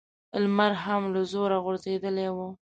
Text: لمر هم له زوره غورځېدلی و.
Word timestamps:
لمر 0.43 0.71
هم 0.83 1.01
له 1.13 1.21
زوره 1.31 1.57
غورځېدلی 1.63 2.27
و. 2.35 2.37